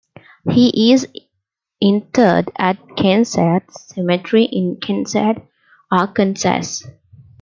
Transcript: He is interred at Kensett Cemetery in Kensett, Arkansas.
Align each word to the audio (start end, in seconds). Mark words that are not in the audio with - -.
He 0.49 0.91
is 0.93 1.07
interred 1.79 2.49
at 2.57 2.79
Kensett 2.97 3.71
Cemetery 3.71 4.45
in 4.45 4.77
Kensett, 4.77 5.43
Arkansas. 5.91 6.87